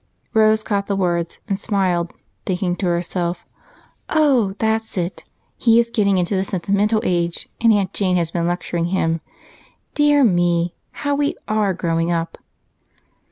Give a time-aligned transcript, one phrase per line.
[0.33, 2.11] Rose caught the words and smiled,
[2.47, 3.45] thinking to herself,
[4.09, 5.25] "Oh, that's it
[5.57, 9.21] he is getting into the sentimental age and Aunt Jane has been lecturing him.
[9.93, 12.39] Dear me, how we are growing up!"